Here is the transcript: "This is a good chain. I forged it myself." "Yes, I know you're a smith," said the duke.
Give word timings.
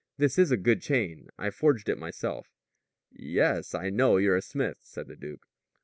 "This 0.17 0.39
is 0.39 0.49
a 0.49 0.57
good 0.57 0.81
chain. 0.81 1.29
I 1.37 1.51
forged 1.51 1.87
it 1.87 1.95
myself." 1.99 2.47
"Yes, 3.11 3.75
I 3.75 3.91
know 3.91 4.17
you're 4.17 4.35
a 4.35 4.41
smith," 4.41 4.77
said 4.81 5.07
the 5.07 5.15
duke. 5.15 5.43